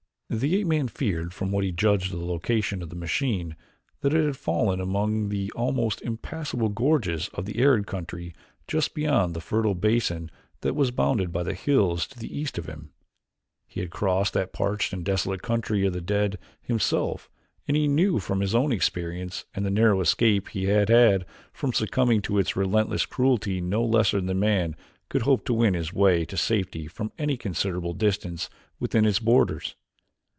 [0.33, 3.57] The ape man feared from what he judged of the location of the machine
[3.99, 8.33] that it had fallen among the almost impassable gorges of the arid country
[8.65, 12.65] just beyond the fertile basin that was bounded by the hills to the east of
[12.67, 12.93] him.
[13.67, 17.29] He had crossed that parched and desolate country of the dead himself
[17.67, 21.73] and he knew from his own experience and the narrow escape he had had from
[21.73, 24.77] succumbing to its relentless cruelty no lesser man
[25.09, 28.49] could hope to win his way to safety from any considerable distance
[28.79, 29.75] within its borders.